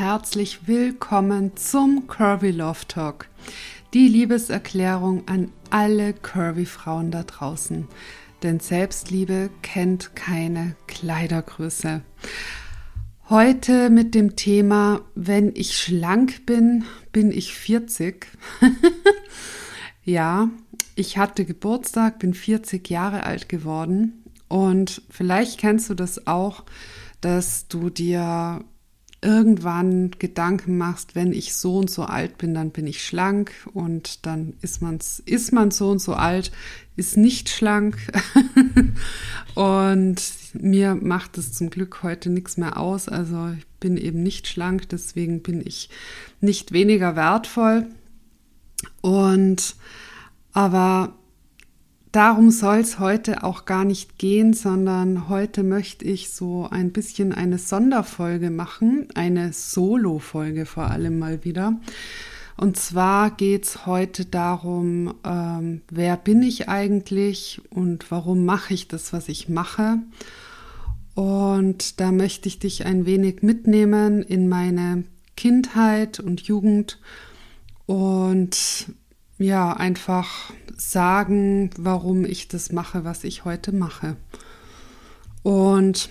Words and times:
herzlich 0.00 0.66
willkommen 0.66 1.58
zum 1.58 2.06
Curvy 2.06 2.52
Love 2.52 2.86
Talk. 2.88 3.28
Die 3.92 4.08
Liebeserklärung 4.08 5.28
an 5.28 5.52
alle 5.68 6.14
Curvy 6.14 6.64
Frauen 6.64 7.10
da 7.10 7.22
draußen. 7.22 7.86
Denn 8.42 8.60
Selbstliebe 8.60 9.50
kennt 9.60 10.16
keine 10.16 10.74
Kleidergröße. 10.86 12.00
Heute 13.28 13.90
mit 13.90 14.14
dem 14.14 14.36
Thema, 14.36 15.02
wenn 15.14 15.54
ich 15.54 15.76
schlank 15.76 16.46
bin, 16.46 16.84
bin 17.12 17.30
ich 17.30 17.52
40. 17.52 18.26
ja, 20.02 20.48
ich 20.94 21.18
hatte 21.18 21.44
Geburtstag, 21.44 22.20
bin 22.20 22.32
40 22.32 22.88
Jahre 22.88 23.24
alt 23.24 23.50
geworden 23.50 24.24
und 24.48 25.02
vielleicht 25.10 25.60
kennst 25.60 25.90
du 25.90 25.94
das 25.94 26.26
auch, 26.26 26.64
dass 27.20 27.68
du 27.68 27.90
dir 27.90 28.64
irgendwann 29.22 30.12
Gedanken 30.18 30.78
machst, 30.78 31.14
wenn 31.14 31.32
ich 31.32 31.54
so 31.54 31.76
und 31.76 31.90
so 31.90 32.04
alt 32.04 32.38
bin, 32.38 32.54
dann 32.54 32.70
bin 32.70 32.86
ich 32.86 33.04
schlank 33.04 33.52
und 33.74 34.24
dann 34.24 34.54
ist 34.62 34.80
man's, 34.80 35.22
ist 35.26 35.52
man 35.52 35.70
so 35.70 35.90
und 35.90 35.98
so 36.00 36.14
alt, 36.14 36.50
ist 36.96 37.16
nicht 37.16 37.50
schlank. 37.50 37.98
und 39.54 40.22
mir 40.54 40.94
macht 40.94 41.36
es 41.36 41.52
zum 41.52 41.68
Glück 41.68 42.02
heute 42.02 42.30
nichts 42.30 42.56
mehr 42.56 42.78
aus. 42.78 43.08
Also 43.08 43.50
ich 43.58 43.66
bin 43.78 43.96
eben 43.98 44.22
nicht 44.22 44.48
schlank, 44.48 44.88
deswegen 44.88 45.42
bin 45.42 45.60
ich 45.64 45.90
nicht 46.40 46.72
weniger 46.72 47.14
wertvoll. 47.14 47.86
Und 49.02 49.76
aber 50.52 51.14
Darum 52.12 52.50
soll 52.50 52.78
es 52.78 52.98
heute 52.98 53.44
auch 53.44 53.66
gar 53.66 53.84
nicht 53.84 54.18
gehen, 54.18 54.52
sondern 54.52 55.28
heute 55.28 55.62
möchte 55.62 56.04
ich 56.04 56.30
so 56.30 56.66
ein 56.68 56.90
bisschen 56.90 57.32
eine 57.32 57.56
Sonderfolge 57.56 58.50
machen, 58.50 59.06
eine 59.14 59.52
Solo-Folge 59.52 60.66
vor 60.66 60.90
allem 60.90 61.20
mal 61.20 61.44
wieder. 61.44 61.78
Und 62.56 62.76
zwar 62.76 63.30
geht 63.30 63.64
es 63.64 63.86
heute 63.86 64.24
darum, 64.24 65.14
ähm, 65.24 65.82
wer 65.88 66.16
bin 66.16 66.42
ich 66.42 66.68
eigentlich 66.68 67.62
und 67.70 68.10
warum 68.10 68.44
mache 68.44 68.74
ich 68.74 68.88
das, 68.88 69.12
was 69.12 69.28
ich 69.28 69.48
mache. 69.48 69.98
Und 71.14 72.00
da 72.00 72.10
möchte 72.10 72.48
ich 72.48 72.58
dich 72.58 72.86
ein 72.86 73.06
wenig 73.06 73.42
mitnehmen 73.42 74.22
in 74.22 74.48
meine 74.48 75.04
Kindheit 75.36 76.18
und 76.18 76.42
Jugend 76.42 76.98
und 77.86 78.92
ja, 79.40 79.72
einfach 79.72 80.52
sagen, 80.76 81.70
warum 81.76 82.24
ich 82.24 82.48
das 82.48 82.72
mache, 82.72 83.04
was 83.04 83.24
ich 83.24 83.44
heute 83.44 83.72
mache. 83.72 84.16
Und 85.42 86.10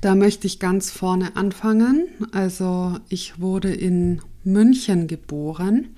da 0.00 0.14
möchte 0.14 0.46
ich 0.46 0.58
ganz 0.58 0.90
vorne 0.90 1.36
anfangen. 1.36 2.08
Also 2.32 2.98
ich 3.08 3.40
wurde 3.40 3.72
in 3.72 4.22
München 4.42 5.06
geboren 5.06 5.96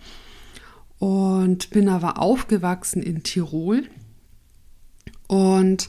und 0.99 1.71
bin 1.71 1.89
aber 1.89 2.21
aufgewachsen 2.21 3.03
in 3.03 3.23
Tirol 3.23 3.85
und 5.29 5.89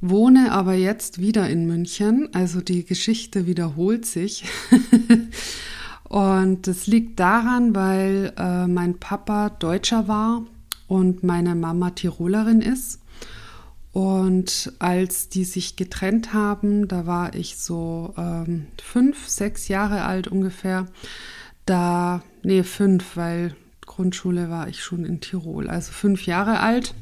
wohne 0.00 0.52
aber 0.52 0.74
jetzt 0.74 1.20
wieder 1.20 1.50
in 1.50 1.66
München. 1.66 2.30
Also 2.32 2.62
die 2.62 2.84
Geschichte 2.84 3.46
wiederholt 3.46 4.06
sich. 4.06 4.44
Und 6.10 6.66
das 6.66 6.88
liegt 6.88 7.20
daran, 7.20 7.72
weil 7.72 8.32
äh, 8.36 8.66
mein 8.66 8.98
Papa 8.98 9.48
Deutscher 9.48 10.08
war 10.08 10.42
und 10.88 11.22
meine 11.22 11.54
Mama 11.54 11.90
Tirolerin 11.90 12.62
ist. 12.62 12.98
Und 13.92 14.72
als 14.80 15.28
die 15.28 15.44
sich 15.44 15.76
getrennt 15.76 16.32
haben, 16.32 16.88
da 16.88 17.06
war 17.06 17.36
ich 17.36 17.58
so 17.58 18.12
ähm, 18.18 18.66
fünf, 18.82 19.28
sechs 19.28 19.68
Jahre 19.68 20.02
alt 20.02 20.26
ungefähr. 20.26 20.86
Da, 21.64 22.24
nee, 22.42 22.64
fünf, 22.64 23.16
weil 23.16 23.54
Grundschule 23.86 24.50
war 24.50 24.66
ich 24.66 24.82
schon 24.82 25.04
in 25.04 25.20
Tirol. 25.20 25.70
Also 25.70 25.92
fünf 25.92 26.26
Jahre 26.26 26.58
alt. 26.58 26.92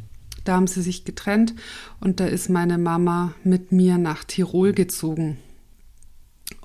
Da 0.45 0.55
haben 0.55 0.67
sie 0.67 0.83
sich 0.83 1.07
getrennt 1.07 1.55
und 2.01 2.21
da 2.21 2.27
ist 2.27 2.51
meine 2.51 2.77
Mama 2.77 3.33
mit 3.43 3.73
mir 3.73 3.97
nach 3.97 4.25
Tirol 4.25 4.75
gezogen. 4.75 5.39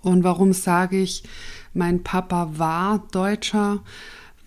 Und 0.02 0.26
warum 0.26 0.52
sage 0.52 0.98
ich, 1.00 1.24
mein 1.74 2.04
Papa 2.04 2.52
war 2.58 3.08
Deutscher, 3.12 3.84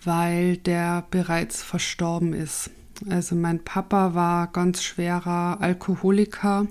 weil 0.03 0.57
der 0.57 1.05
bereits 1.11 1.61
verstorben 1.61 2.33
ist. 2.33 2.69
Also 3.09 3.35
mein 3.35 3.63
Papa 3.63 4.13
war 4.15 4.47
ganz 4.47 4.83
schwerer 4.83 5.61
Alkoholiker 5.61 6.67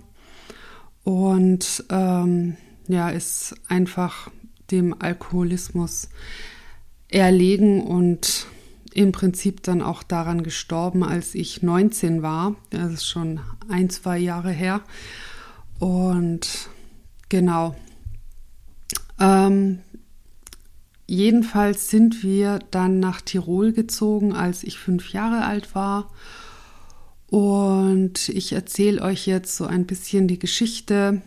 und 1.04 1.84
ähm, 1.90 2.56
ja, 2.88 3.10
ist 3.10 3.54
einfach 3.68 4.30
dem 4.70 4.94
Alkoholismus 4.98 6.08
erlegen 7.08 7.82
und 7.82 8.46
im 8.92 9.12
Prinzip 9.12 9.62
dann 9.62 9.82
auch 9.82 10.02
daran 10.02 10.42
gestorben, 10.42 11.04
als 11.04 11.34
ich 11.34 11.62
19 11.62 12.22
war. 12.22 12.56
Das 12.70 12.92
ist 12.92 13.06
schon 13.06 13.40
ein, 13.68 13.90
zwei 13.90 14.18
Jahre 14.18 14.50
her. 14.50 14.80
Und 15.78 16.70
genau. 17.28 17.76
Ähm, 19.20 19.80
Jedenfalls 21.06 21.88
sind 21.88 22.22
wir 22.22 22.58
dann 22.70 22.98
nach 22.98 23.20
Tirol 23.20 23.72
gezogen, 23.72 24.32
als 24.32 24.64
ich 24.64 24.78
fünf 24.78 25.12
Jahre 25.12 25.44
alt 25.44 25.74
war. 25.74 26.10
Und 27.28 28.28
ich 28.28 28.52
erzähle 28.52 29.02
euch 29.02 29.26
jetzt 29.26 29.56
so 29.56 29.66
ein 29.66 29.86
bisschen 29.86 30.28
die 30.28 30.38
Geschichte 30.38 31.22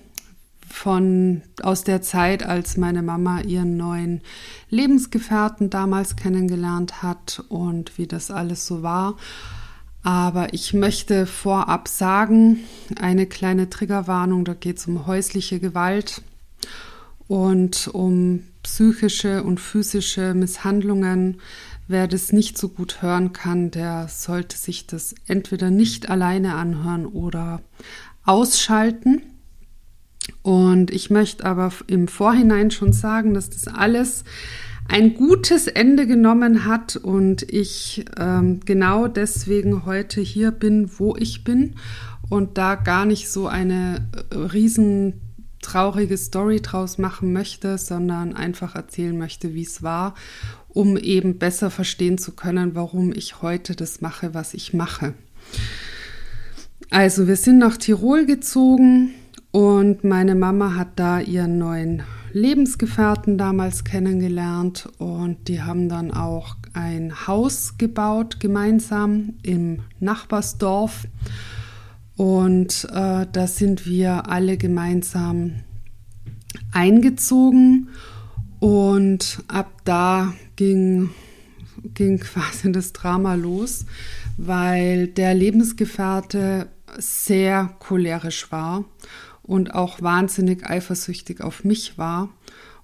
von 0.68 1.42
aus 1.62 1.84
der 1.84 2.02
Zeit, 2.02 2.44
als 2.44 2.78
meine 2.78 3.02
Mama 3.02 3.42
ihren 3.42 3.76
neuen 3.76 4.22
Lebensgefährten 4.70 5.70
damals 5.70 6.16
kennengelernt 6.16 7.02
hat 7.02 7.44
und 7.50 7.98
wie 7.98 8.08
das 8.08 8.32
alles 8.32 8.68
so 8.68 8.84
war. 8.84 9.18
Aber 10.04 10.54
ich 10.54 10.74
möchte 10.74 11.26
vorab 11.26 11.88
sagen, 11.88 12.60
eine 13.00 13.26
kleine 13.26 13.70
Triggerwarnung, 13.70 14.46
da 14.46 14.54
geht 14.54 14.78
es 14.78 14.88
um 14.88 15.08
häusliche 15.08 15.60
Gewalt 15.60 16.22
und 17.30 17.88
um 17.94 18.42
psychische 18.64 19.44
und 19.44 19.60
physische 19.60 20.34
Misshandlungen. 20.34 21.38
Wer 21.88 22.08
das 22.08 22.34
nicht 22.34 22.58
so 22.58 22.70
gut 22.70 23.04
hören 23.04 23.34
kann, 23.34 23.72
der 23.72 24.08
sollte 24.10 24.58
sich 24.58 24.88
das 24.88 25.14
entweder 25.28 25.70
nicht 25.70 26.10
alleine 26.10 26.56
anhören 26.56 27.06
oder 27.06 27.62
ausschalten. 28.26 29.22
Und 30.42 30.90
ich 30.92 31.12
möchte 31.12 31.46
aber 31.46 31.72
im 31.86 32.08
Vorhinein 32.08 32.72
schon 32.72 32.94
sagen, 32.94 33.36
dass 33.36 33.52
das 33.52 33.68
alles 33.68 34.24
ein 34.88 35.14
gutes 35.14 35.68
Ende 35.68 36.08
genommen 36.08 36.66
hat 36.66 36.96
und 36.96 37.44
ich 37.44 38.06
ähm, 38.18 38.60
genau 38.66 39.08
deswegen 39.08 39.86
heute 39.86 40.20
hier 40.20 40.50
bin, 40.50 40.90
wo 40.98 41.16
ich 41.16 41.44
bin 41.44 41.76
und 42.28 42.58
da 42.58 42.74
gar 42.74 43.06
nicht 43.06 43.30
so 43.30 43.48
eine 43.48 44.08
äh, 44.32 44.36
riesen 44.36 45.22
traurige 45.62 46.18
Story 46.18 46.62
draus 46.62 46.98
machen 46.98 47.34
möchte, 47.34 47.78
sondern 47.78 48.36
einfach 48.36 48.76
erzählen 48.76 49.18
möchte, 49.18 49.54
wie 49.54 49.64
es 49.64 49.84
war, 49.84 50.16
um 50.70 50.98
eben 50.98 51.38
besser 51.38 51.70
verstehen 51.70 52.18
zu 52.18 52.34
können, 52.34 52.76
warum 52.76 53.12
ich 53.12 53.42
heute 53.42 53.76
das 53.76 54.02
mache, 54.02 54.34
was 54.34 54.54
ich 54.54 54.74
mache. 54.74 55.14
Also 56.90 57.28
wir 57.28 57.36
sind 57.36 57.60
nach 57.60 57.78
Tirol 57.78 58.26
gezogen 58.26 59.14
und 59.52 60.04
meine 60.04 60.36
Mama 60.36 60.76
hat 60.76 60.90
da 60.96 61.20
ihren 61.20 61.58
neuen 61.58 62.04
Lebensgefährten 62.34 63.38
damals 63.38 63.84
kennengelernt 63.84 64.88
und 64.98 65.48
die 65.48 65.62
haben 65.62 65.90
dann 65.90 66.12
auch 66.12 66.56
ein 66.74 67.28
Haus 67.28 67.78
gebaut 67.78 68.40
gemeinsam 68.40 69.34
im 69.42 69.80
Nachbarsdorf. 70.00 71.08
Und 72.20 72.86
äh, 72.92 73.28
da 73.32 73.48
sind 73.48 73.86
wir 73.86 74.28
alle 74.30 74.58
gemeinsam 74.58 75.62
eingezogen. 76.74 77.88
Und 78.60 79.42
ab 79.48 79.72
da 79.86 80.34
ging, 80.58 81.12
ging 81.94 82.20
quasi 82.20 82.74
das 82.74 82.92
Drama 82.92 83.36
los, 83.36 83.86
weil 84.36 85.08
der 85.08 85.34
Lebensgefährte 85.34 86.68
sehr 86.98 87.74
cholerisch 87.80 88.52
war 88.52 88.84
und 89.42 89.74
auch 89.74 90.02
wahnsinnig 90.02 90.70
eifersüchtig 90.70 91.40
auf 91.40 91.64
mich 91.64 91.98
war. 91.98 92.28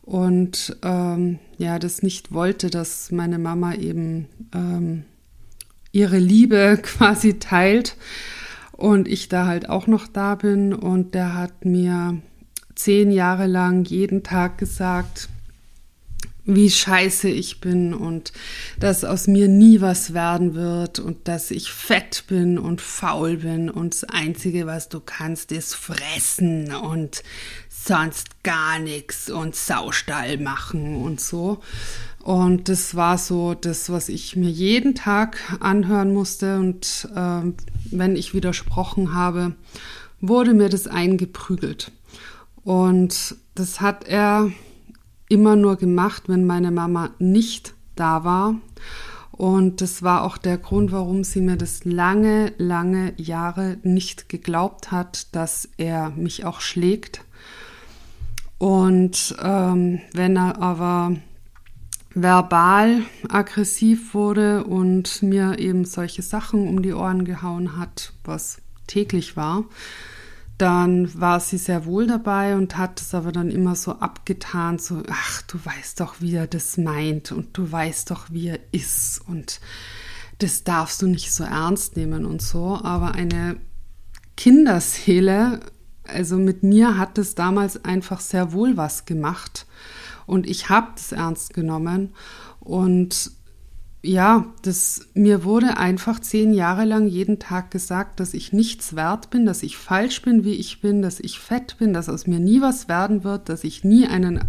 Und 0.01 0.77
ähm, 0.81 1.39
ja, 1.57 1.77
das 1.77 2.03
nicht 2.03 2.31
wollte, 2.31 2.69
dass 2.69 3.11
meine 3.11 3.37
Mama 3.37 3.73
eben 3.73 4.29
ähm, 4.53 5.03
ihre 5.91 6.19
Liebe 6.19 6.79
quasi 6.81 7.37
teilt 7.37 7.97
und 8.75 9.07
ich 9.07 9.29
da 9.29 9.45
halt 9.45 9.69
auch 9.69 9.87
noch 9.87 10.07
da 10.07 10.35
bin. 10.35 10.73
Und 10.73 11.15
der 11.15 11.33
hat 11.33 11.65
mir 11.65 12.21
zehn 12.75 13.11
Jahre 13.11 13.47
lang 13.47 13.85
jeden 13.85 14.23
Tag 14.23 14.57
gesagt, 14.57 15.29
wie 16.47 16.69
scheiße 16.69 17.27
ich 17.27 17.59
bin 17.59 17.93
und 17.95 18.31
dass 18.79 19.03
aus 19.03 19.25
mir 19.25 19.47
nie 19.47 19.81
was 19.81 20.13
werden 20.13 20.53
wird 20.53 20.99
und 20.99 21.27
dass 21.27 21.49
ich 21.49 21.71
fett 21.71 22.25
bin 22.27 22.59
und 22.59 22.81
faul 22.81 23.37
bin. 23.37 23.69
Und 23.69 23.95
das 23.95 24.03
Einzige, 24.03 24.67
was 24.67 24.87
du 24.87 24.99
kannst, 24.99 25.51
ist 25.51 25.73
fressen. 25.73 26.71
Und 26.75 27.23
sonst 27.85 28.43
gar 28.43 28.79
nichts 28.79 29.29
und 29.29 29.55
Saustall 29.55 30.37
machen 30.37 31.03
und 31.03 31.21
so. 31.21 31.59
Und 32.23 32.69
das 32.69 32.95
war 32.95 33.17
so 33.19 33.53
das, 33.53 33.91
was 33.91 34.09
ich 34.09 34.35
mir 34.35 34.49
jeden 34.49 34.95
Tag 34.95 35.37
anhören 35.59 36.13
musste. 36.13 36.57
Und 36.57 37.07
äh, 37.15 37.41
wenn 37.91 38.15
ich 38.15 38.33
widersprochen 38.33 39.13
habe, 39.13 39.53
wurde 40.21 40.53
mir 40.53 40.69
das 40.69 40.87
eingeprügelt. 40.87 41.91
Und 42.63 43.35
das 43.53 43.79
hat 43.79 44.07
er 44.07 44.49
immer 45.29 45.55
nur 45.55 45.75
gemacht, 45.75 46.23
wenn 46.27 46.45
meine 46.45 46.71
Mama 46.71 47.11
nicht 47.19 47.75
da 47.95 48.23
war. 48.23 48.55
Und 49.31 49.81
das 49.81 50.01
war 50.01 50.23
auch 50.23 50.37
der 50.37 50.57
Grund, 50.57 50.91
warum 50.93 51.23
sie 51.25 51.41
mir 51.41 51.57
das 51.57 51.83
lange, 51.83 52.53
lange 52.57 53.13
Jahre 53.17 53.77
nicht 53.83 54.29
geglaubt 54.29 54.91
hat, 54.91 55.35
dass 55.35 55.69
er 55.77 56.11
mich 56.11 56.45
auch 56.45 56.61
schlägt. 56.61 57.24
Und 58.57 59.35
ähm, 59.41 59.99
wenn 60.13 60.37
er 60.37 60.61
aber 60.61 61.15
verbal 62.13 63.01
aggressiv 63.27 64.13
wurde 64.13 64.63
und 64.63 65.21
mir 65.21 65.59
eben 65.59 65.83
solche 65.85 66.21
Sachen 66.21 66.67
um 66.67 66.81
die 66.81 66.93
Ohren 66.93 67.25
gehauen 67.25 67.77
hat, 67.77 68.13
was 68.23 68.61
täglich 68.87 69.35
war, 69.35 69.65
dann 70.57 71.19
war 71.19 71.41
sie 71.41 71.57
sehr 71.57 71.85
wohl 71.85 72.07
dabei 72.07 72.55
und 72.55 72.77
hat 72.77 73.01
es 73.01 73.13
aber 73.13 73.33
dann 73.33 73.49
immer 73.49 73.75
so 73.75 73.99
abgetan, 73.99 74.79
so, 74.79 75.03
ach, 75.09 75.41
du 75.41 75.59
weißt 75.63 75.99
doch, 75.99 76.21
wie 76.21 76.35
er 76.35 76.47
das 76.47 76.77
meint 76.77 77.33
und 77.33 77.57
du 77.57 77.69
weißt 77.69 78.09
doch, 78.11 78.27
wie 78.31 78.47
er 78.47 78.59
ist 78.71 79.21
und 79.27 79.59
das 80.39 80.63
darfst 80.63 81.01
du 81.01 81.07
nicht 81.07 81.33
so 81.33 81.43
ernst 81.43 81.95
nehmen 81.95 82.25
und 82.25 82.41
so. 82.41 82.79
Aber 82.81 83.15
eine 83.15 83.57
Kinderseele, 84.37 85.61
also 86.07 86.37
mit 86.37 86.63
mir 86.63 86.97
hat 86.97 87.17
es 87.17 87.35
damals 87.35 87.83
einfach 87.85 88.19
sehr 88.19 88.53
wohl 88.53 88.77
was 88.77 89.05
gemacht 89.05 89.65
und 90.25 90.47
ich 90.47 90.69
habe 90.69 90.87
das 90.95 91.11
ernst 91.11 91.53
genommen. 91.53 92.13
Und 92.59 93.31
ja, 94.01 94.53
das, 94.61 95.07
mir 95.13 95.43
wurde 95.43 95.77
einfach 95.77 96.19
zehn 96.19 96.53
Jahre 96.53 96.85
lang 96.85 97.07
jeden 97.07 97.39
Tag 97.39 97.71
gesagt, 97.71 98.19
dass 98.19 98.33
ich 98.33 98.53
nichts 98.53 98.95
wert 98.95 99.29
bin, 99.29 99.45
dass 99.45 99.63
ich 99.63 99.77
falsch 99.77 100.21
bin, 100.21 100.43
wie 100.43 100.53
ich 100.55 100.81
bin, 100.81 101.01
dass 101.01 101.19
ich 101.19 101.39
fett 101.39 101.77
bin, 101.79 101.93
dass 101.93 102.09
aus 102.09 102.27
mir 102.27 102.39
nie 102.39 102.61
was 102.61 102.87
werden 102.87 103.23
wird, 103.23 103.49
dass 103.49 103.63
ich 103.63 103.83
nie 103.83 104.07
einen 104.07 104.41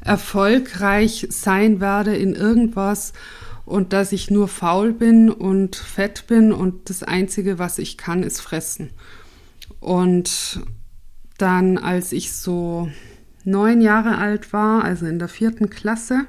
erfolgreich 0.00 1.26
sein 1.30 1.80
werde 1.80 2.14
in 2.14 2.34
irgendwas 2.34 3.14
und 3.64 3.94
dass 3.94 4.12
ich 4.12 4.30
nur 4.30 4.48
faul 4.48 4.92
bin 4.92 5.30
und 5.30 5.76
fett 5.76 6.26
bin 6.26 6.52
und 6.52 6.90
das 6.90 7.02
Einzige, 7.02 7.58
was 7.58 7.78
ich 7.78 7.96
kann, 7.96 8.22
ist 8.22 8.40
fressen. 8.40 8.90
Und 9.84 10.60
dann, 11.36 11.76
als 11.76 12.12
ich 12.12 12.32
so 12.32 12.88
neun 13.44 13.82
Jahre 13.82 14.16
alt 14.16 14.54
war, 14.54 14.82
also 14.82 15.04
in 15.04 15.18
der 15.18 15.28
vierten 15.28 15.68
Klasse, 15.68 16.24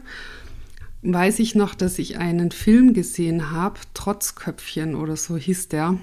weiß 1.04 1.40
ich 1.40 1.56
noch, 1.56 1.74
dass 1.74 1.98
ich 1.98 2.18
einen 2.18 2.52
Film 2.52 2.94
gesehen 2.94 3.52
habe, 3.52 3.80
Trotzköpfchen 3.94 4.94
oder 4.94 5.16
so 5.16 5.38
hieß 5.38 5.70
der. 5.70 5.98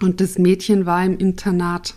Und 0.00 0.20
das 0.20 0.38
Mädchen 0.38 0.86
war 0.86 1.04
im 1.04 1.18
Internat. 1.18 1.94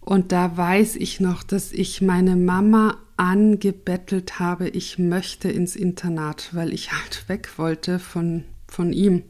Und 0.00 0.32
da 0.32 0.56
weiß 0.56 0.96
ich 0.96 1.20
noch, 1.20 1.44
dass 1.44 1.70
ich 1.70 2.02
meine 2.02 2.34
Mama 2.34 2.96
angebettelt 3.16 4.40
habe, 4.40 4.68
ich 4.68 4.98
möchte 4.98 5.48
ins 5.48 5.76
Internat, 5.76 6.48
weil 6.56 6.72
ich 6.72 6.90
halt 6.90 7.28
weg 7.28 7.50
wollte 7.56 8.00
von, 8.00 8.42
von 8.66 8.92
ihm. 8.92 9.22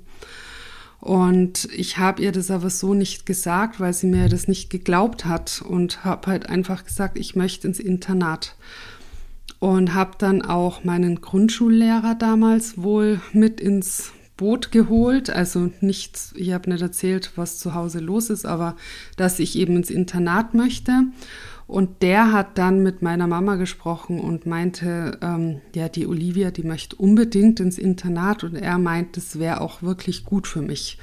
Und 1.00 1.66
ich 1.74 1.96
habe 1.96 2.22
ihr 2.22 2.30
das 2.30 2.50
aber 2.50 2.68
so 2.68 2.92
nicht 2.92 3.24
gesagt, 3.24 3.80
weil 3.80 3.94
sie 3.94 4.06
mir 4.06 4.28
das 4.28 4.48
nicht 4.48 4.68
geglaubt 4.68 5.24
hat 5.24 5.62
und 5.66 6.04
habe 6.04 6.30
halt 6.30 6.48
einfach 6.48 6.84
gesagt, 6.84 7.18
ich 7.18 7.34
möchte 7.34 7.66
ins 7.66 7.80
Internat. 7.80 8.56
Und 9.58 9.92
habe 9.94 10.12
dann 10.16 10.40
auch 10.40 10.84
meinen 10.84 11.20
Grundschullehrer 11.20 12.14
damals 12.14 12.82
wohl 12.82 13.20
mit 13.32 13.60
ins 13.60 14.12
Boot 14.38 14.72
geholt. 14.72 15.28
Also 15.28 15.70
nichts, 15.82 16.32
ich 16.34 16.52
habe 16.52 16.70
nicht 16.70 16.80
erzählt, 16.80 17.32
was 17.36 17.58
zu 17.58 17.74
Hause 17.74 17.98
los 17.98 18.30
ist, 18.30 18.46
aber 18.46 18.74
dass 19.16 19.38
ich 19.38 19.56
eben 19.56 19.76
ins 19.76 19.90
Internat 19.90 20.54
möchte. 20.54 21.04
Und 21.70 22.02
der 22.02 22.32
hat 22.32 22.58
dann 22.58 22.82
mit 22.82 23.00
meiner 23.00 23.28
Mama 23.28 23.54
gesprochen 23.54 24.18
und 24.18 24.44
meinte, 24.44 25.16
ähm, 25.22 25.60
ja, 25.72 25.88
die 25.88 26.04
Olivia, 26.04 26.50
die 26.50 26.64
möchte 26.64 26.96
unbedingt 26.96 27.60
ins 27.60 27.78
Internat 27.78 28.42
und 28.42 28.56
er 28.56 28.76
meint, 28.76 29.16
das 29.16 29.38
wäre 29.38 29.60
auch 29.60 29.80
wirklich 29.80 30.24
gut 30.24 30.48
für 30.48 30.62
mich. 30.62 30.98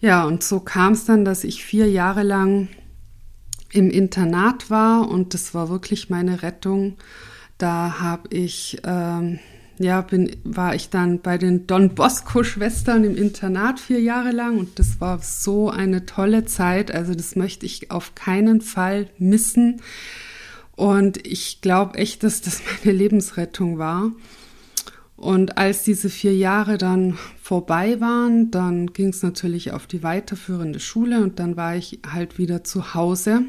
Ja, 0.00 0.24
und 0.24 0.42
so 0.42 0.60
kam 0.60 0.94
es 0.94 1.04
dann, 1.04 1.26
dass 1.26 1.44
ich 1.44 1.62
vier 1.62 1.90
Jahre 1.90 2.22
lang 2.22 2.68
im 3.72 3.90
Internat 3.90 4.70
war 4.70 5.06
und 5.06 5.34
das 5.34 5.52
war 5.52 5.68
wirklich 5.68 6.08
meine 6.08 6.40
Rettung. 6.42 6.96
Da 7.58 8.00
habe 8.00 8.34
ich 8.34 8.78
ähm, 8.84 9.38
ja, 9.78 10.00
bin, 10.00 10.36
war 10.44 10.74
ich 10.74 10.88
dann 10.88 11.20
bei 11.20 11.38
den 11.38 11.66
Don 11.66 11.94
Bosco-Schwestern 11.94 13.04
im 13.04 13.16
Internat 13.16 13.78
vier 13.78 14.00
Jahre 14.00 14.30
lang 14.30 14.58
und 14.58 14.78
das 14.78 15.00
war 15.00 15.20
so 15.22 15.70
eine 15.70 16.06
tolle 16.06 16.44
Zeit. 16.44 16.90
Also 16.90 17.14
das 17.14 17.36
möchte 17.36 17.66
ich 17.66 17.90
auf 17.90 18.14
keinen 18.14 18.60
Fall 18.60 19.08
missen. 19.18 19.82
Und 20.74 21.26
ich 21.26 21.60
glaube 21.60 21.98
echt, 21.98 22.22
dass 22.22 22.40
das 22.40 22.62
meine 22.84 22.96
Lebensrettung 22.96 23.78
war. 23.78 24.12
Und 25.16 25.56
als 25.56 25.82
diese 25.82 26.10
vier 26.10 26.34
Jahre 26.36 26.76
dann 26.76 27.18
vorbei 27.42 28.00
waren, 28.00 28.50
dann 28.50 28.92
ging 28.92 29.08
es 29.08 29.22
natürlich 29.22 29.72
auf 29.72 29.86
die 29.86 30.02
weiterführende 30.02 30.78
Schule 30.78 31.22
und 31.22 31.38
dann 31.38 31.56
war 31.56 31.74
ich 31.74 32.00
halt 32.06 32.38
wieder 32.38 32.64
zu 32.64 32.94
Hause. 32.94 33.42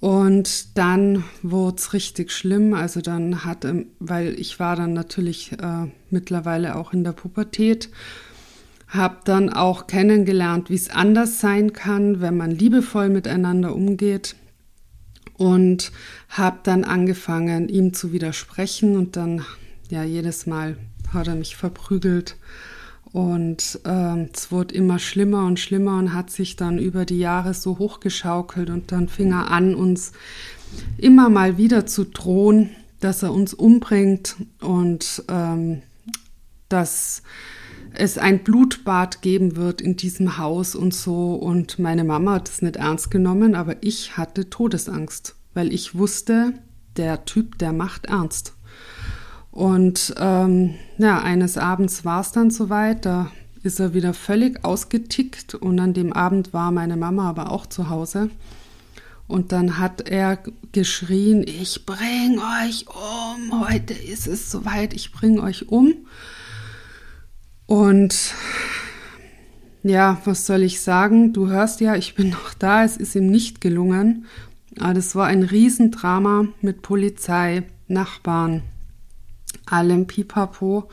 Und 0.00 0.78
dann 0.78 1.24
wurde 1.42 1.76
es 1.78 1.92
richtig 1.92 2.30
schlimm. 2.30 2.74
Also 2.74 3.00
dann 3.00 3.44
hatte, 3.44 3.86
weil 3.98 4.38
ich 4.38 4.60
war 4.60 4.76
dann 4.76 4.92
natürlich 4.92 5.52
äh, 5.52 5.86
mittlerweile 6.10 6.76
auch 6.76 6.92
in 6.92 7.02
der 7.02 7.12
Pubertät, 7.12 7.88
habe 8.86 9.18
dann 9.24 9.52
auch 9.52 9.86
kennengelernt, 9.86 10.70
wie 10.70 10.76
es 10.76 10.88
anders 10.88 11.40
sein 11.40 11.72
kann, 11.72 12.20
wenn 12.20 12.36
man 12.36 12.50
liebevoll 12.52 13.08
miteinander 13.08 13.74
umgeht. 13.74 14.36
Und 15.34 15.92
habe 16.30 16.58
dann 16.64 16.82
angefangen, 16.82 17.68
ihm 17.68 17.94
zu 17.94 18.12
widersprechen. 18.12 18.96
Und 18.96 19.16
dann, 19.16 19.44
ja, 19.88 20.02
jedes 20.02 20.46
Mal 20.46 20.76
hat 21.12 21.28
er 21.28 21.36
mich 21.36 21.56
verprügelt 21.56 22.36
und 23.12 23.80
äh, 23.84 24.26
es 24.32 24.52
wurde 24.52 24.74
immer 24.74 24.98
schlimmer 24.98 25.46
und 25.46 25.58
schlimmer 25.58 25.98
und 25.98 26.12
hat 26.12 26.30
sich 26.30 26.56
dann 26.56 26.78
über 26.78 27.04
die 27.04 27.18
Jahre 27.18 27.54
so 27.54 27.78
hochgeschaukelt 27.78 28.70
und 28.70 28.92
dann 28.92 29.08
fing 29.08 29.32
er 29.32 29.50
an, 29.50 29.74
uns 29.74 30.12
immer 30.98 31.30
mal 31.30 31.56
wieder 31.56 31.86
zu 31.86 32.04
drohen, 32.04 32.70
dass 33.00 33.22
er 33.22 33.32
uns 33.32 33.54
umbringt 33.54 34.36
und 34.60 35.24
ähm, 35.28 35.82
dass 36.68 37.22
es 37.94 38.18
ein 38.18 38.44
Blutbad 38.44 39.22
geben 39.22 39.56
wird 39.56 39.80
in 39.80 39.96
diesem 39.96 40.36
Haus 40.36 40.74
und 40.74 40.92
so. 40.94 41.34
Und 41.34 41.78
meine 41.78 42.04
Mama 42.04 42.34
hat 42.34 42.48
es 42.48 42.62
nicht 42.62 42.76
ernst 42.76 43.10
genommen, 43.10 43.54
aber 43.54 43.76
ich 43.82 44.16
hatte 44.16 44.50
Todesangst, 44.50 45.34
weil 45.54 45.72
ich 45.72 45.96
wusste, 45.96 46.52
der 46.96 47.24
Typ, 47.24 47.58
der 47.58 47.72
macht 47.72 48.06
ernst. 48.06 48.54
Und 49.58 50.14
ähm, 50.18 50.76
ja, 50.98 51.20
eines 51.20 51.58
Abends 51.58 52.04
war 52.04 52.20
es 52.20 52.30
dann 52.30 52.52
soweit, 52.52 53.04
da 53.04 53.32
ist 53.64 53.80
er 53.80 53.92
wieder 53.92 54.14
völlig 54.14 54.64
ausgetickt 54.64 55.56
und 55.56 55.80
an 55.80 55.94
dem 55.94 56.12
Abend 56.12 56.52
war 56.52 56.70
meine 56.70 56.96
Mama 56.96 57.28
aber 57.28 57.50
auch 57.50 57.66
zu 57.66 57.88
Hause. 57.90 58.30
Und 59.26 59.50
dann 59.50 59.78
hat 59.78 60.08
er 60.08 60.38
geschrien, 60.70 61.44
ich 61.44 61.84
bring 61.84 62.38
euch 62.38 62.86
um, 62.86 63.68
heute 63.68 63.94
ist 63.94 64.28
es 64.28 64.48
soweit, 64.48 64.94
ich 64.94 65.10
bring 65.10 65.40
euch 65.40 65.66
um. 65.66 65.92
Und 67.66 68.34
ja, 69.82 70.18
was 70.24 70.46
soll 70.46 70.62
ich 70.62 70.80
sagen? 70.82 71.32
Du 71.32 71.48
hörst 71.48 71.80
ja, 71.80 71.96
ich 71.96 72.14
bin 72.14 72.30
noch 72.30 72.54
da, 72.54 72.84
es 72.84 72.96
ist 72.96 73.16
ihm 73.16 73.26
nicht 73.26 73.60
gelungen. 73.60 74.26
Aber 74.78 74.94
das 74.94 75.16
war 75.16 75.26
ein 75.26 75.42
Riesendrama 75.42 76.46
mit 76.60 76.82
Polizei, 76.82 77.64
Nachbarn, 77.88 78.62
allem 79.72 80.06
Pipapo. 80.06 80.88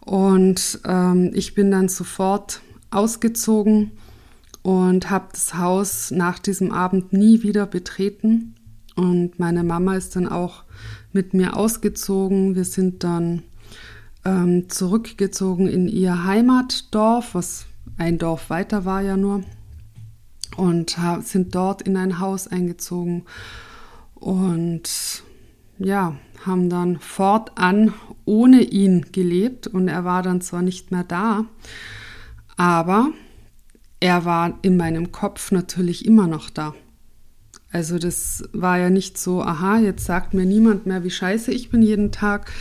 Und 0.00 0.80
ähm, 0.84 1.30
ich 1.34 1.54
bin 1.54 1.70
dann 1.70 1.88
sofort 1.88 2.60
ausgezogen 2.90 3.92
und 4.62 5.10
habe 5.10 5.28
das 5.32 5.54
Haus 5.54 6.10
nach 6.10 6.38
diesem 6.38 6.72
Abend 6.72 7.12
nie 7.12 7.42
wieder 7.42 7.66
betreten. 7.66 8.54
Und 8.96 9.38
meine 9.38 9.64
Mama 9.64 9.96
ist 9.96 10.16
dann 10.16 10.28
auch 10.28 10.64
mit 11.12 11.34
mir 11.34 11.56
ausgezogen. 11.56 12.54
Wir 12.54 12.64
sind 12.64 13.04
dann 13.04 13.42
ähm, 14.24 14.68
zurückgezogen 14.68 15.68
in 15.68 15.88
ihr 15.88 16.24
Heimatdorf, 16.24 17.34
was 17.34 17.66
ein 17.98 18.18
Dorf 18.18 18.50
weiter 18.50 18.84
war 18.84 19.02
ja 19.02 19.16
nur. 19.16 19.42
Und 20.56 20.96
sind 21.22 21.54
dort 21.54 21.82
in 21.82 21.96
ein 21.96 22.20
Haus 22.20 22.46
eingezogen. 22.46 23.24
Und 24.14 25.22
ja, 25.78 26.16
haben 26.44 26.68
dann 26.68 26.98
fortan 26.98 27.94
ohne 28.24 28.62
ihn 28.62 29.06
gelebt 29.12 29.66
und 29.66 29.88
er 29.88 30.04
war 30.04 30.22
dann 30.22 30.40
zwar 30.40 30.62
nicht 30.62 30.90
mehr 30.90 31.04
da, 31.04 31.44
aber 32.56 33.10
er 34.00 34.24
war 34.24 34.58
in 34.62 34.76
meinem 34.76 35.12
Kopf 35.12 35.50
natürlich 35.50 36.04
immer 36.04 36.26
noch 36.26 36.50
da. 36.50 36.74
Also 37.72 37.98
das 37.98 38.44
war 38.52 38.78
ja 38.78 38.88
nicht 38.88 39.18
so, 39.18 39.42
aha, 39.42 39.78
jetzt 39.78 40.04
sagt 40.04 40.32
mir 40.32 40.44
niemand 40.44 40.86
mehr, 40.86 41.02
wie 41.02 41.10
scheiße 41.10 41.50
ich 41.50 41.70
bin 41.70 41.82
jeden 41.82 42.12
Tag, 42.12 42.52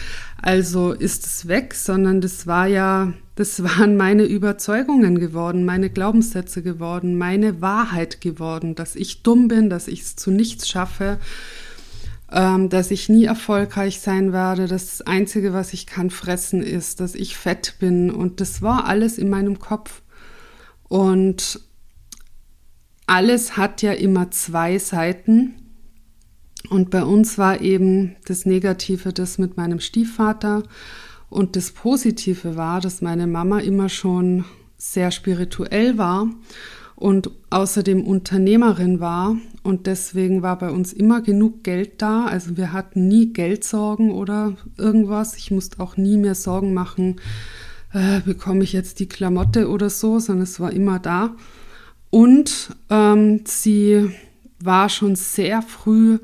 also 0.42 0.92
ist 0.92 1.26
es 1.26 1.48
weg, 1.48 1.76
sondern 1.76 2.20
das 2.20 2.48
war 2.48 2.66
ja, 2.66 3.14
das 3.36 3.62
waren 3.64 3.96
meine 3.96 4.24
Überzeugungen 4.24 5.20
geworden, 5.20 5.66
meine 5.66 5.92
Glaubenssätze 5.92 6.64
geworden, 6.64 7.16
meine 7.16 7.62
Wahrheit 7.62 8.22
geworden, 8.22 8.74
dass 8.74 8.96
ich 8.96 9.22
dumm 9.22 9.48
bin, 9.48 9.70
dass 9.70 9.88
ich 9.88 10.02
es 10.02 10.16
zu 10.16 10.32
nichts 10.32 10.68
schaffe, 10.68 11.20
ähm, 12.34 12.70
dass 12.70 12.90
ich 12.90 13.10
nie 13.10 13.26
erfolgreich 13.26 14.00
sein 14.00 14.34
werde, 14.34 14.68
das 14.68 15.02
Einzige, 15.02 15.54
was 15.54 15.72
ich 15.72 15.86
kann, 15.86 16.10
fressen 16.10 16.64
ist, 16.64 17.00
dass 17.00 17.14
ich 17.14 17.38
fett 17.38 17.76
bin 17.80 18.10
und 18.10 18.42
das 18.42 18.62
war 18.64 18.86
alles 18.86 19.20
in 19.20 19.30
meinem 19.30 19.60
Kopf. 19.60 20.02
Und 20.90 21.60
alles 23.06 23.56
hat 23.56 23.82
ja 23.82 23.94
immer 23.94 24.32
zwei 24.32 24.80
Seiten. 24.80 25.54
Und 26.70 26.90
bei 26.90 27.04
uns 27.04 27.38
war 27.38 27.62
eben 27.62 28.16
das 28.26 28.46
Negative 28.46 29.14
das 29.14 29.38
mit 29.38 29.58
meinem 29.58 29.80
Stiefvater. 29.80 30.64
Und 31.30 31.56
das 31.56 31.72
Positive 31.72 32.56
war, 32.56 32.82
dass 32.82 33.02
meine 33.02 33.28
Mama 33.28 33.60
immer 33.60 33.90
schon 33.90 34.46
sehr 34.78 35.12
spirituell 35.12 35.98
war 35.98 36.28
und 37.04 37.32
außerdem 37.50 38.02
Unternehmerin 38.06 39.02
war. 39.02 39.36
Und 39.62 39.88
deswegen 39.88 40.42
war 40.42 40.58
bei 40.58 40.70
uns 40.70 40.94
immer 40.94 41.20
genug 41.20 41.62
Geld 41.62 42.02
da. 42.02 42.28
Also 42.28 42.56
wir 42.56 42.72
hatten 42.72 43.10
nie 43.10 43.34
Geldsorgen 43.34 44.10
oder 44.10 44.56
irgendwas. 44.78 45.36
Ich 45.36 45.52
musste 45.52 45.82
auch 45.82 45.98
nie 45.98 46.16
mehr 46.16 46.34
Sorgen 46.34 46.74
machen, 46.74 47.18
äh, 47.92 48.22
bekomme 48.22 48.64
ich 48.64 48.72
jetzt 48.72 49.02
die 49.02 49.10
Klamotte 49.10 49.68
oder 49.68 49.90
so, 49.90 50.18
sondern 50.20 50.44
es 50.44 50.62
war 50.62 50.72
immer 50.72 50.98
da. 50.98 51.36
Und 52.10 52.70
ähm, 52.90 53.42
sie 53.44 54.10
war 54.62 54.88
schon 54.88 55.18
sehr 55.18 55.62
früh 55.62 56.20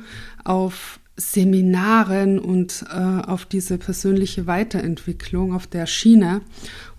auf 0.45 1.01
Seminaren 1.17 2.39
und 2.39 2.86
äh, 2.89 3.27
auf 3.27 3.43
diese 3.43 3.79
persönliche 3.79 4.48
Weiterentwicklung 4.48 5.53
auf 5.53 5.67
der 5.67 5.88
Schiene 5.88 6.39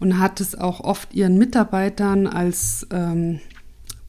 und 0.01 0.19
hat 0.19 0.43
es 0.43 0.55
auch 0.55 0.81
oft 0.81 1.15
ihren 1.15 1.39
Mitarbeitern 1.39 2.27
als 2.27 2.87
ähm, 2.91 3.41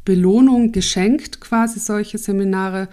Belohnung 0.05 0.71
geschenkt, 0.71 1.41
quasi 1.41 1.79
solche 1.79 2.17
Seminare 2.17 2.87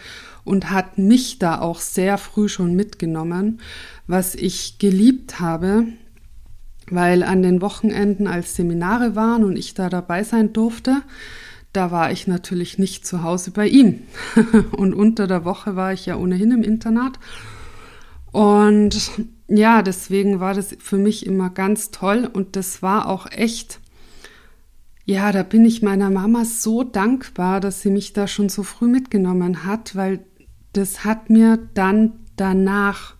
und 0.44 0.70
hat 0.70 0.98
mich 0.98 1.38
da 1.38 1.60
auch 1.60 1.80
sehr 1.80 2.18
früh 2.18 2.48
schon 2.48 2.74
mitgenommen, 2.74 3.60
was 4.06 4.34
ich 4.34 4.78
geliebt 4.78 5.40
habe, 5.40 5.84
weil 6.90 7.22
an 7.22 7.42
den 7.42 7.60
Wochenenden 7.60 8.26
als 8.26 8.56
Seminare 8.56 9.14
waren 9.14 9.44
und 9.44 9.56
ich 9.56 9.74
da 9.74 9.88
dabei 9.88 10.24
sein 10.24 10.52
durfte, 10.52 11.02
da 11.72 11.90
war 11.90 12.10
ich 12.10 12.26
natürlich 12.26 12.78
nicht 12.78 13.06
zu 13.06 13.22
Hause 13.22 13.50
bei 13.50 13.68
ihm. 13.68 14.00
und 14.72 14.94
unter 14.94 15.26
der 15.26 15.44
Woche 15.44 15.76
war 15.76 15.92
ich 15.92 16.06
ja 16.06 16.16
ohnehin 16.16 16.50
im 16.50 16.62
Internat. 16.62 17.18
Und 18.32 19.10
ja, 19.48 19.82
deswegen 19.82 20.40
war 20.40 20.54
das 20.54 20.76
für 20.78 20.98
mich 20.98 21.26
immer 21.26 21.50
ganz 21.50 21.90
toll 21.90 22.28
und 22.30 22.56
das 22.56 22.82
war 22.82 23.08
auch 23.08 23.30
echt, 23.30 23.80
ja, 25.08 25.32
da 25.32 25.42
bin 25.42 25.64
ich 25.64 25.80
meiner 25.80 26.10
Mama 26.10 26.44
so 26.44 26.84
dankbar, 26.84 27.60
dass 27.60 27.80
sie 27.80 27.88
mich 27.88 28.12
da 28.12 28.28
schon 28.28 28.50
so 28.50 28.62
früh 28.62 28.88
mitgenommen 28.88 29.64
hat, 29.64 29.96
weil 29.96 30.20
das 30.74 31.02
hat 31.02 31.30
mir 31.30 31.58
dann 31.72 32.12
danach 32.36 33.14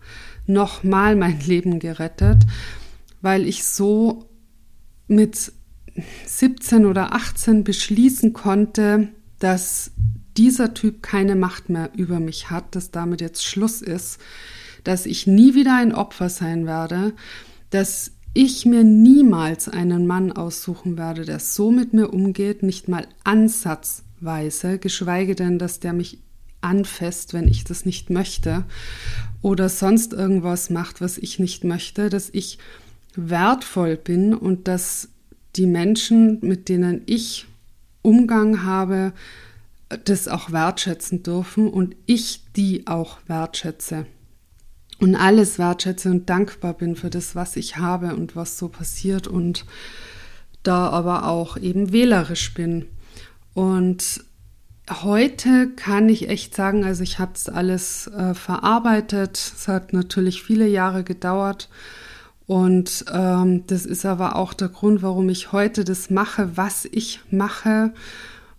nochmal 0.45 1.15
mein 1.15 1.39
Leben 1.47 1.79
gerettet, 1.79 2.45
weil 3.23 3.47
ich 3.47 3.63
so 3.63 4.29
mit 5.07 5.51
17 6.27 6.85
oder 6.85 7.15
18 7.15 7.63
beschließen 7.63 8.33
konnte, 8.33 9.07
dass 9.39 9.89
dieser 10.37 10.75
Typ 10.75 11.01
keine 11.01 11.35
Macht 11.35 11.69
mehr 11.69 11.89
über 11.95 12.19
mich 12.19 12.51
hat, 12.51 12.75
dass 12.75 12.91
damit 12.91 13.19
jetzt 13.19 13.43
Schluss 13.43 13.81
ist, 13.81 14.19
dass 14.83 15.07
ich 15.07 15.25
nie 15.25 15.55
wieder 15.55 15.77
ein 15.77 15.95
Opfer 15.95 16.29
sein 16.29 16.67
werde, 16.67 17.13
dass 17.71 18.11
ich 18.33 18.65
mir 18.65 18.83
niemals 18.83 19.67
einen 19.67 20.05
Mann 20.05 20.31
aussuchen 20.31 20.97
werde, 20.97 21.25
der 21.25 21.39
so 21.39 21.71
mit 21.71 21.93
mir 21.93 22.13
umgeht, 22.13 22.63
nicht 22.63 22.87
mal 22.87 23.07
ansatzweise, 23.23 24.77
geschweige 24.77 25.35
denn, 25.35 25.59
dass 25.59 25.79
der 25.79 25.93
mich 25.93 26.19
anfasst, 26.61 27.33
wenn 27.33 27.47
ich 27.47 27.63
das 27.63 27.85
nicht 27.85 28.09
möchte 28.09 28.65
oder 29.41 29.69
sonst 29.69 30.13
irgendwas 30.13 30.69
macht, 30.69 31.01
was 31.01 31.17
ich 31.17 31.39
nicht 31.39 31.63
möchte, 31.63 32.09
dass 32.09 32.29
ich 32.31 32.59
wertvoll 33.15 33.95
bin 33.97 34.33
und 34.33 34.67
dass 34.67 35.09
die 35.55 35.65
Menschen, 35.65 36.39
mit 36.41 36.69
denen 36.69 37.01
ich 37.05 37.47
Umgang 38.01 38.63
habe, 38.63 39.13
das 40.05 40.27
auch 40.27 40.51
wertschätzen 40.51 41.23
dürfen 41.23 41.67
und 41.67 41.95
ich 42.05 42.43
die 42.55 42.85
auch 42.87 43.17
wertschätze 43.25 44.05
und 44.99 45.15
alles 45.15 45.59
wertschätze 45.59 46.09
und 46.09 46.29
dankbar 46.29 46.73
bin 46.73 46.95
für 46.95 47.09
das, 47.09 47.35
was 47.35 47.55
ich 47.55 47.77
habe 47.77 48.15
und 48.15 48.35
was 48.35 48.57
so 48.57 48.67
passiert 48.67 49.27
und 49.27 49.65
da 50.63 50.89
aber 50.89 51.27
auch 51.27 51.57
eben 51.57 51.91
wählerisch 51.91 52.53
bin. 52.53 52.85
Und 53.53 54.23
heute 54.89 55.69
kann 55.75 56.09
ich 56.09 56.29
echt 56.29 56.55
sagen, 56.55 56.83
also 56.83 57.03
ich 57.03 57.19
habe 57.19 57.31
es 57.35 57.47
alles 57.47 58.07
äh, 58.07 58.33
verarbeitet. 58.33 59.37
Es 59.37 59.67
hat 59.67 59.93
natürlich 59.93 60.43
viele 60.43 60.67
Jahre 60.67 61.03
gedauert 61.03 61.69
und 62.49 63.05
ähm, 63.13 63.67
das 63.67 63.85
ist 63.85 64.07
aber 64.07 64.35
auch 64.35 64.55
der 64.55 64.69
Grund, 64.69 65.03
warum 65.03 65.29
ich 65.29 65.51
heute 65.51 65.83
das 65.83 66.09
mache, 66.09 66.57
was 66.57 66.85
ich 66.91 67.19
mache, 67.29 67.93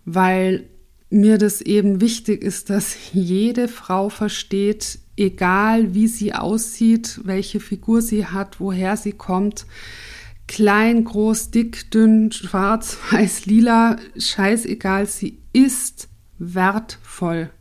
weil 0.05 0.63
mir 1.09 1.37
das 1.37 1.59
eben 1.59 1.99
wichtig 1.99 2.41
ist, 2.41 2.69
dass 2.69 2.95
jede 3.11 3.67
Frau 3.67 4.07
versteht, 4.07 4.99
egal 5.21 5.93
wie 5.93 6.07
sie 6.07 6.33
aussieht, 6.33 7.21
welche 7.23 7.59
Figur 7.59 8.01
sie 8.01 8.25
hat, 8.25 8.59
woher 8.59 8.97
sie 8.97 9.11
kommt, 9.11 9.67
klein, 10.47 11.03
groß, 11.03 11.51
dick, 11.51 11.91
dünn, 11.91 12.31
schwarz, 12.31 12.97
weiß, 13.11 13.45
lila, 13.45 13.97
scheißegal, 14.17 15.05
sie 15.05 15.37
ist 15.53 16.09
wertvoll, 16.39 17.51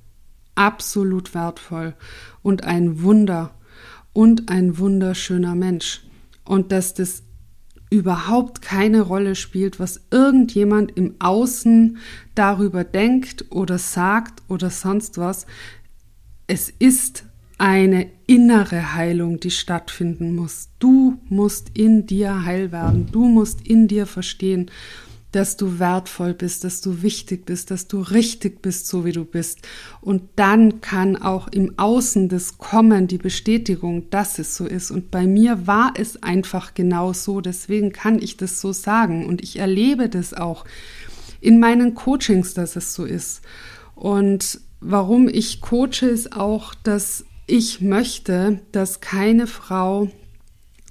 absolut 0.54 1.34
wertvoll. 1.34 1.94
Und 2.42 2.64
ein 2.64 3.02
Wunder. 3.02 3.54
Und 4.12 4.48
ein 4.48 4.78
wunderschöner 4.78 5.54
Mensch. 5.54 6.00
Und 6.44 6.72
dass 6.72 6.94
das 6.94 7.22
überhaupt 7.90 8.62
keine 8.62 9.02
Rolle 9.02 9.34
spielt, 9.36 9.78
was 9.78 10.00
irgendjemand 10.10 10.96
im 10.96 11.14
Außen 11.18 11.98
darüber 12.34 12.82
denkt 12.82 13.44
oder 13.50 13.78
sagt 13.78 14.42
oder 14.48 14.70
sonst 14.70 15.18
was. 15.18 15.46
Es 16.46 16.70
ist 16.70 17.24
eine 17.60 18.06
innere 18.26 18.94
Heilung, 18.94 19.38
die 19.38 19.50
stattfinden 19.50 20.34
muss. 20.34 20.70
Du 20.78 21.18
musst 21.28 21.76
in 21.76 22.06
dir 22.06 22.46
heil 22.46 22.72
werden. 22.72 23.08
Du 23.12 23.28
musst 23.28 23.66
in 23.66 23.86
dir 23.86 24.06
verstehen, 24.06 24.70
dass 25.32 25.58
du 25.58 25.78
wertvoll 25.78 26.32
bist, 26.32 26.64
dass 26.64 26.80
du 26.80 27.02
wichtig 27.02 27.44
bist, 27.44 27.70
dass 27.70 27.86
du 27.86 28.00
richtig 28.00 28.62
bist, 28.62 28.86
so 28.86 29.04
wie 29.04 29.12
du 29.12 29.26
bist. 29.26 29.58
Und 30.00 30.22
dann 30.36 30.80
kann 30.80 31.20
auch 31.20 31.48
im 31.48 31.78
Außen 31.78 32.30
das 32.30 32.56
kommen, 32.56 33.08
die 33.08 33.18
Bestätigung, 33.18 34.08
dass 34.08 34.38
es 34.38 34.56
so 34.56 34.64
ist. 34.64 34.90
Und 34.90 35.10
bei 35.10 35.26
mir 35.26 35.66
war 35.66 35.92
es 35.98 36.22
einfach 36.22 36.72
genau 36.72 37.12
so. 37.12 37.42
Deswegen 37.42 37.92
kann 37.92 38.22
ich 38.22 38.38
das 38.38 38.62
so 38.62 38.72
sagen. 38.72 39.26
Und 39.26 39.42
ich 39.42 39.58
erlebe 39.58 40.08
das 40.08 40.32
auch 40.32 40.64
in 41.42 41.60
meinen 41.60 41.94
Coachings, 41.94 42.54
dass 42.54 42.74
es 42.76 42.94
so 42.94 43.04
ist. 43.04 43.42
Und 43.94 44.62
warum 44.80 45.28
ich 45.28 45.60
coache, 45.60 46.06
ist 46.06 46.34
auch, 46.34 46.74
dass 46.74 47.26
ich 47.50 47.80
möchte, 47.80 48.60
dass 48.72 49.00
keine 49.00 49.46
Frau 49.46 50.10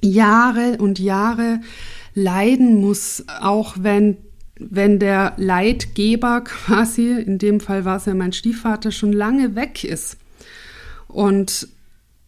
Jahre 0.02 0.78
und 0.80 1.00
Jahre 1.00 1.62
leiden 2.14 2.82
muss, 2.82 3.24
auch 3.42 3.76
wenn 3.80 4.18
wenn 4.62 5.00
der 5.00 5.34
Leitgeber 5.38 6.42
quasi, 6.44 7.12
in 7.12 7.38
dem 7.38 7.62
Fall 7.62 7.86
war 7.86 7.96
es 7.98 8.06
ja 8.06 8.14
mein 8.14 8.34
Stiefvater, 8.34 8.92
schon 8.92 9.14
lange 9.14 9.56
weg 9.56 9.86
ist. 9.86 10.18
Und 11.08 11.70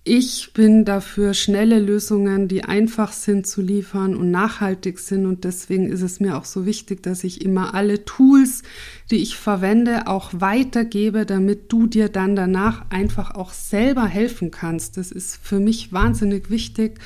ich 0.03 0.53
bin 0.53 0.83
dafür, 0.83 1.35
schnelle 1.35 1.79
Lösungen, 1.79 2.47
die 2.47 2.63
einfach 2.63 3.11
sind 3.11 3.45
zu 3.45 3.61
liefern 3.61 4.15
und 4.15 4.31
nachhaltig 4.31 4.97
sind. 4.97 5.27
Und 5.27 5.43
deswegen 5.43 5.91
ist 5.91 6.01
es 6.01 6.19
mir 6.19 6.37
auch 6.37 6.45
so 6.45 6.65
wichtig, 6.65 7.03
dass 7.03 7.23
ich 7.23 7.45
immer 7.45 7.75
alle 7.75 8.03
Tools, 8.03 8.63
die 9.11 9.17
ich 9.17 9.35
verwende, 9.37 10.07
auch 10.07 10.31
weitergebe, 10.33 11.27
damit 11.27 11.71
du 11.71 11.85
dir 11.85 12.09
dann 12.09 12.35
danach 12.35 12.89
einfach 12.89 13.35
auch 13.35 13.53
selber 13.53 14.07
helfen 14.07 14.49
kannst. 14.49 14.97
Das 14.97 15.11
ist 15.11 15.37
für 15.37 15.59
mich 15.59 15.93
wahnsinnig 15.93 16.49
wichtig. 16.49 16.99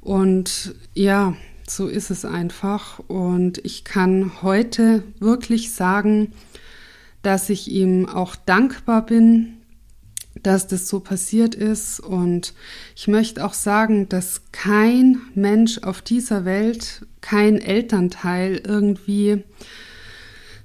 Und 0.00 0.76
ja, 0.94 1.34
so 1.66 1.88
ist 1.88 2.10
es 2.12 2.24
einfach. 2.24 3.00
Und 3.08 3.58
ich 3.64 3.82
kann 3.82 4.40
heute 4.40 5.02
wirklich 5.18 5.72
sagen, 5.72 6.32
dass 7.22 7.50
ich 7.50 7.68
ihm 7.72 8.08
auch 8.08 8.36
dankbar 8.36 9.04
bin, 9.04 9.56
dass 10.46 10.66
das 10.66 10.88
so 10.88 11.00
passiert 11.00 11.54
ist. 11.54 12.00
Und 12.00 12.54
ich 12.94 13.08
möchte 13.08 13.44
auch 13.44 13.54
sagen, 13.54 14.08
dass 14.08 14.42
kein 14.52 15.20
Mensch 15.34 15.78
auf 15.78 16.02
dieser 16.02 16.44
Welt, 16.44 17.02
kein 17.20 17.58
Elternteil 17.58 18.60
irgendwie 18.64 19.42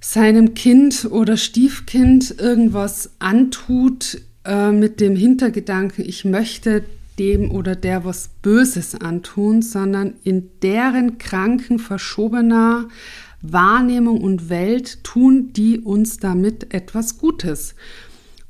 seinem 0.02 0.54
Kind 0.54 1.08
oder 1.10 1.38
Stiefkind 1.38 2.40
irgendwas 2.40 3.12
antut 3.20 4.22
äh, 4.46 4.72
mit 4.72 5.00
dem 5.00 5.16
Hintergedanken, 5.16 6.06
ich 6.06 6.24
möchte 6.26 6.84
dem 7.18 7.52
oder 7.52 7.76
der 7.76 8.06
was 8.06 8.30
Böses 8.42 8.96
antun, 8.96 9.62
sondern 9.62 10.14
in 10.24 10.50
deren 10.62 11.18
kranken, 11.18 11.78
verschobener 11.78 12.88
Wahrnehmung 13.42 14.22
und 14.22 14.50
Welt 14.50 15.04
tun 15.04 15.52
die 15.54 15.80
uns 15.80 16.18
damit 16.18 16.74
etwas 16.74 17.18
Gutes. 17.18 17.76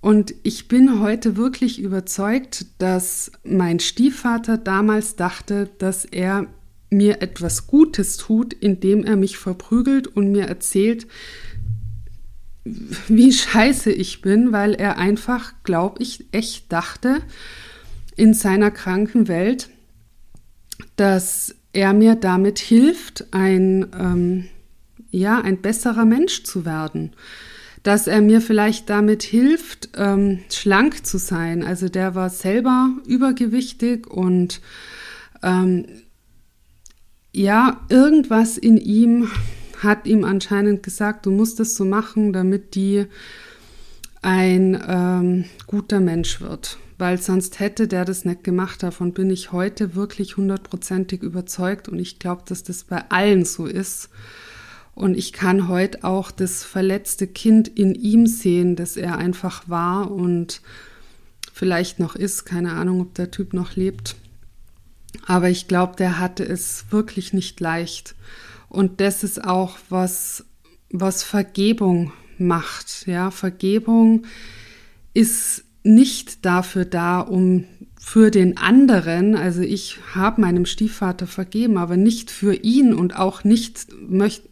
Und 0.01 0.33
ich 0.43 0.67
bin 0.67 1.01
heute 1.01 1.35
wirklich 1.35 1.81
überzeugt, 1.81 2.65
dass 2.77 3.31
mein 3.43 3.79
Stiefvater 3.79 4.57
damals 4.57 5.15
dachte, 5.15 5.69
dass 5.77 6.05
er 6.05 6.47
mir 6.89 7.21
etwas 7.21 7.67
Gutes 7.67 8.17
tut, 8.17 8.53
indem 8.53 9.03
er 9.03 9.15
mich 9.15 9.37
verprügelt 9.37 10.07
und 10.07 10.31
mir 10.31 10.45
erzählt, 10.45 11.05
wie 13.07 13.31
scheiße 13.33 13.91
ich 13.91 14.21
bin, 14.21 14.51
weil 14.51 14.73
er 14.73 14.97
einfach, 14.97 15.53
glaube 15.63 16.01
ich, 16.01 16.25
echt 16.31 16.71
dachte 16.71 17.21
in 18.15 18.33
seiner 18.33 18.71
kranken 18.71 19.27
Welt, 19.27 19.69
dass 20.95 21.55
er 21.73 21.93
mir 21.93 22.15
damit 22.15 22.59
hilft, 22.59 23.33
ein, 23.33 23.87
ähm, 23.97 24.47
ja, 25.11 25.39
ein 25.41 25.61
besserer 25.61 26.05
Mensch 26.05 26.43
zu 26.43 26.65
werden. 26.65 27.11
Dass 27.83 28.07
er 28.07 28.21
mir 28.21 28.41
vielleicht 28.41 28.89
damit 28.89 29.23
hilft, 29.23 29.89
ähm, 29.95 30.39
schlank 30.49 31.05
zu 31.05 31.17
sein. 31.17 31.63
Also 31.63 31.87
der 31.89 32.13
war 32.15 32.29
selber 32.29 32.89
übergewichtig 33.05 34.07
und 34.07 34.61
ähm, 35.43 35.85
ja, 37.31 37.81
irgendwas 37.89 38.57
in 38.57 38.77
ihm 38.77 39.29
hat 39.77 40.07
ihm 40.07 40.25
anscheinend 40.25 40.83
gesagt, 40.83 41.25
du 41.25 41.31
musst 41.31 41.59
es 41.59 41.75
so 41.75 41.85
machen, 41.85 42.33
damit 42.33 42.75
die 42.75 43.05
ein 44.21 44.81
ähm, 44.87 45.45
guter 45.67 45.99
Mensch 45.99 46.41
wird. 46.41 46.77
Weil 46.97 47.17
sonst 47.21 47.61
hätte 47.61 47.87
der 47.87 48.03
das 48.03 48.25
nicht 48.25 48.43
gemacht. 48.43 48.83
Davon 48.83 49.13
bin 49.13 49.29
ich 49.29 49.53
heute 49.53 49.95
wirklich 49.95 50.35
hundertprozentig 50.35 51.23
überzeugt 51.23 51.87
und 51.87 51.97
ich 51.97 52.19
glaube, 52.19 52.43
dass 52.45 52.63
das 52.63 52.83
bei 52.83 53.09
allen 53.09 53.45
so 53.45 53.65
ist. 53.65 54.09
Und 54.99 55.17
ich 55.17 55.31
kann 55.31 55.69
heute 55.69 56.03
auch 56.03 56.29
das 56.29 56.65
verletzte 56.65 57.25
Kind 57.25 57.69
in 57.69 57.95
ihm 57.95 58.27
sehen, 58.27 58.75
das 58.75 58.97
er 58.97 59.17
einfach 59.17 59.69
war 59.69 60.11
und 60.11 60.61
vielleicht 61.53 61.99
noch 61.99 62.17
ist. 62.17 62.43
Keine 62.43 62.73
Ahnung, 62.73 62.99
ob 62.99 63.13
der 63.13 63.31
Typ 63.31 63.53
noch 63.53 63.77
lebt. 63.77 64.17
Aber 65.25 65.49
ich 65.49 65.69
glaube, 65.69 65.95
der 65.95 66.19
hatte 66.19 66.43
es 66.43 66.87
wirklich 66.89 67.31
nicht 67.31 67.61
leicht. 67.61 68.13
Und 68.67 68.99
das 68.99 69.23
ist 69.23 69.41
auch 69.41 69.77
was, 69.87 70.43
was 70.89 71.23
Vergebung 71.23 72.11
macht. 72.37 73.07
Ja, 73.07 73.31
Vergebung 73.31 74.25
ist 75.13 75.63
nicht 75.81 76.45
dafür 76.45 76.83
da, 76.83 77.21
um 77.21 77.63
für 77.97 78.31
den 78.31 78.57
anderen, 78.57 79.35
also 79.35 79.61
ich 79.61 79.97
habe 80.13 80.41
meinem 80.41 80.65
Stiefvater 80.65 81.25
vergeben, 81.25 81.77
aber 81.77 81.95
nicht 81.95 82.31
für 82.31 82.53
ihn 82.53 82.93
und 82.93 83.15
auch 83.15 83.45
nicht 83.45 83.87
möcht, 84.01 84.43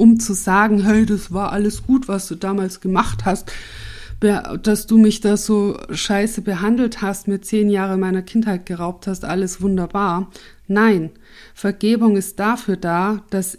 um 0.00 0.18
zu 0.18 0.32
sagen, 0.32 0.82
hey, 0.82 1.04
das 1.04 1.30
war 1.30 1.52
alles 1.52 1.86
gut, 1.86 2.08
was 2.08 2.26
du 2.26 2.34
damals 2.34 2.80
gemacht 2.80 3.26
hast, 3.26 3.52
dass 4.18 4.86
du 4.86 4.96
mich 4.96 5.20
da 5.20 5.36
so 5.36 5.78
scheiße 5.90 6.40
behandelt 6.40 7.02
hast, 7.02 7.28
mir 7.28 7.42
zehn 7.42 7.68
Jahre 7.68 7.98
meiner 7.98 8.22
Kindheit 8.22 8.64
geraubt 8.64 9.06
hast, 9.06 9.26
alles 9.26 9.60
wunderbar. 9.60 10.30
Nein, 10.66 11.10
Vergebung 11.54 12.16
ist 12.16 12.38
dafür 12.38 12.78
da, 12.78 13.22
dass 13.28 13.58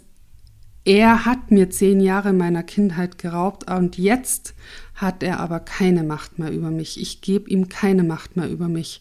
er 0.84 1.24
hat 1.24 1.52
mir 1.52 1.70
zehn 1.70 2.00
Jahre 2.00 2.32
meiner 2.32 2.64
Kindheit 2.64 3.18
geraubt 3.18 3.70
und 3.70 3.96
jetzt 3.96 4.54
hat 4.96 5.22
er 5.22 5.38
aber 5.38 5.60
keine 5.60 6.02
Macht 6.02 6.40
mehr 6.40 6.50
über 6.50 6.72
mich. 6.72 7.00
Ich 7.00 7.20
gebe 7.20 7.48
ihm 7.48 7.68
keine 7.68 8.02
Macht 8.02 8.36
mehr 8.36 8.50
über 8.50 8.66
mich. 8.66 9.00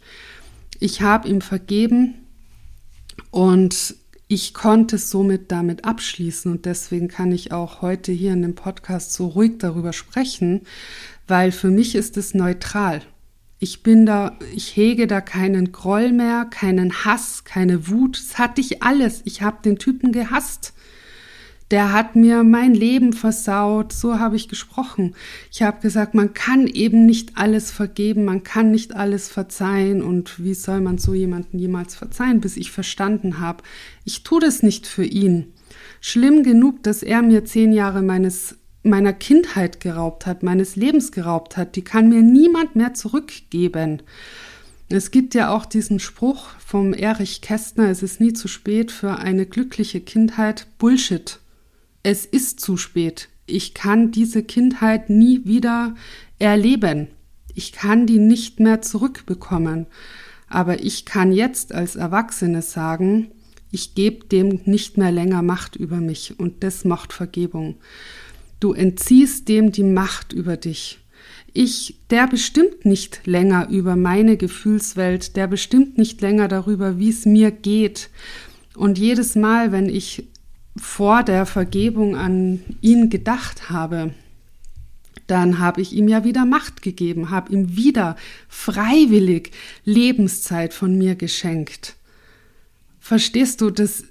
Ich 0.79 1.01
habe 1.01 1.27
ihm 1.27 1.41
vergeben 1.41 2.13
und 3.31 3.95
ich 4.31 4.53
konnte 4.53 4.97
somit 4.97 5.51
damit 5.51 5.83
abschließen 5.83 6.49
und 6.49 6.65
deswegen 6.65 7.09
kann 7.09 7.33
ich 7.33 7.51
auch 7.51 7.81
heute 7.81 8.13
hier 8.13 8.31
in 8.31 8.41
dem 8.41 8.55
Podcast 8.55 9.11
so 9.11 9.27
ruhig 9.27 9.57
darüber 9.57 9.91
sprechen, 9.91 10.61
weil 11.27 11.51
für 11.51 11.69
mich 11.69 11.95
ist 11.95 12.15
es 12.15 12.33
neutral. 12.33 13.01
Ich 13.59 13.83
bin 13.83 14.05
da, 14.05 14.39
ich 14.55 14.77
hege 14.77 15.05
da 15.05 15.19
keinen 15.19 15.73
Groll 15.73 16.13
mehr, 16.13 16.45
keinen 16.45 17.03
Hass, 17.03 17.43
keine 17.43 17.89
Wut. 17.89 18.17
Das 18.17 18.39
hatte 18.39 18.61
ich 18.61 18.81
alles. 18.81 19.21
Ich 19.25 19.41
habe 19.41 19.61
den 19.63 19.77
Typen 19.77 20.13
gehasst. 20.13 20.73
Der 21.71 21.93
hat 21.93 22.17
mir 22.17 22.43
mein 22.43 22.73
Leben 22.73 23.13
versaut. 23.13 23.93
So 23.93 24.19
habe 24.19 24.35
ich 24.35 24.49
gesprochen. 24.49 25.15
Ich 25.51 25.61
habe 25.61 25.81
gesagt, 25.81 26.13
man 26.13 26.33
kann 26.33 26.67
eben 26.67 27.05
nicht 27.05 27.37
alles 27.37 27.71
vergeben, 27.71 28.25
man 28.25 28.43
kann 28.43 28.71
nicht 28.71 28.93
alles 28.93 29.29
verzeihen. 29.29 30.03
Und 30.03 30.43
wie 30.43 30.53
soll 30.53 30.81
man 30.81 30.97
so 30.97 31.13
jemanden 31.13 31.57
jemals 31.57 31.95
verzeihen, 31.95 32.41
bis 32.41 32.57
ich 32.57 32.71
verstanden 32.71 33.39
habe, 33.39 33.63
ich 34.03 34.23
tue 34.23 34.41
das 34.41 34.63
nicht 34.63 34.85
für 34.85 35.05
ihn. 35.05 35.53
Schlimm 36.01 36.43
genug, 36.43 36.83
dass 36.83 37.03
er 37.03 37.21
mir 37.21 37.45
zehn 37.45 37.71
Jahre 37.71 38.01
meines 38.01 38.57
meiner 38.83 39.13
Kindheit 39.13 39.79
geraubt 39.79 40.25
hat, 40.25 40.41
meines 40.41 40.75
Lebens 40.75 41.11
geraubt 41.11 41.55
hat, 41.55 41.75
die 41.75 41.83
kann 41.83 42.09
mir 42.09 42.23
niemand 42.23 42.75
mehr 42.75 42.95
zurückgeben. 42.95 44.01
Es 44.89 45.11
gibt 45.11 45.35
ja 45.35 45.53
auch 45.53 45.65
diesen 45.65 45.99
Spruch 45.99 46.49
vom 46.59 46.93
Erich 46.93 47.41
Kästner, 47.41 47.89
es 47.89 48.01
ist 48.01 48.19
nie 48.19 48.33
zu 48.33 48.47
spät 48.47 48.91
für 48.91 49.17
eine 49.17 49.45
glückliche 49.45 50.01
Kindheit. 50.01 50.65
Bullshit. 50.79 51.40
Es 52.03 52.25
ist 52.25 52.59
zu 52.59 52.77
spät. 52.77 53.29
Ich 53.45 53.73
kann 53.73 54.11
diese 54.11 54.43
Kindheit 54.43 55.09
nie 55.09 55.45
wieder 55.45 55.95
erleben. 56.39 57.07
Ich 57.53 57.71
kann 57.73 58.07
die 58.07 58.17
nicht 58.17 58.59
mehr 58.59 58.81
zurückbekommen. 58.81 59.85
Aber 60.47 60.83
ich 60.83 61.05
kann 61.05 61.31
jetzt 61.31 61.73
als 61.73 61.95
Erwachsene 61.95 62.61
sagen, 62.61 63.31
ich 63.71 63.95
gebe 63.95 64.25
dem 64.25 64.61
nicht 64.65 64.97
mehr 64.97 65.11
länger 65.11 65.41
Macht 65.41 65.75
über 65.75 65.97
mich 65.97 66.39
und 66.39 66.63
das 66.63 66.83
macht 66.83 67.13
Vergebung. 67.13 67.75
Du 68.59 68.73
entziehst 68.73 69.47
dem 69.47 69.71
die 69.71 69.83
Macht 69.83 70.33
über 70.33 70.57
dich. 70.57 70.99
Ich, 71.53 71.97
der 72.09 72.27
bestimmt 72.27 72.85
nicht 72.85 73.25
länger 73.25 73.69
über 73.69 73.95
meine 73.95 74.37
Gefühlswelt, 74.37 75.35
der 75.35 75.47
bestimmt 75.47 75.97
nicht 75.97 76.21
länger 76.21 76.47
darüber, 76.47 76.97
wie 76.97 77.09
es 77.09 77.25
mir 77.25 77.51
geht. 77.51 78.09
Und 78.75 78.97
jedes 78.97 79.35
Mal, 79.35 79.71
wenn 79.71 79.87
ich 79.89 80.30
vor 80.77 81.23
der 81.23 81.45
Vergebung 81.45 82.15
an 82.15 82.61
ihn 82.81 83.09
gedacht 83.09 83.69
habe, 83.69 84.13
dann 85.27 85.59
habe 85.59 85.81
ich 85.81 85.93
ihm 85.93 86.07
ja 86.07 86.23
wieder 86.23 86.45
Macht 86.45 86.81
gegeben, 86.81 87.29
habe 87.29 87.53
ihm 87.53 87.75
wieder 87.75 88.15
freiwillig 88.49 89.51
Lebenszeit 89.85 90.73
von 90.73 90.97
mir 90.97 91.15
geschenkt. 91.15 91.95
Verstehst 92.99 93.61
du, 93.61 93.69
dass 93.69 94.03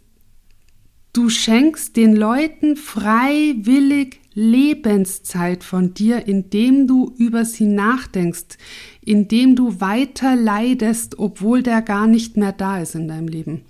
du 1.13 1.29
schenkst 1.29 1.97
den 1.97 2.17
Leuten 2.17 2.77
freiwillig 2.77 4.21
Lebenszeit 4.33 5.65
von 5.65 5.93
dir, 5.93 6.27
indem 6.27 6.87
du 6.87 7.13
über 7.19 7.45
sie 7.45 7.67
nachdenkst, 7.67 8.57
indem 9.03 9.57
du 9.57 9.81
weiter 9.81 10.37
leidest, 10.37 11.19
obwohl 11.19 11.63
der 11.63 11.83
gar 11.83 12.07
nicht 12.07 12.37
mehr 12.37 12.53
da 12.53 12.81
ist 12.81 12.95
in 12.95 13.09
deinem 13.09 13.29
Leben. 13.29 13.63